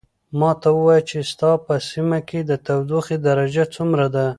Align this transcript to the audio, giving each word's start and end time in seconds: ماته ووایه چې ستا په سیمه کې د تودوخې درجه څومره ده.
ماته 0.39 0.69
ووایه 0.73 1.01
چې 1.09 1.17
ستا 1.31 1.51
په 1.65 1.73
سیمه 1.89 2.19
کې 2.27 2.39
د 2.43 2.51
تودوخې 2.65 3.17
درجه 3.27 3.65
څومره 3.75 4.05
ده. 4.15 4.25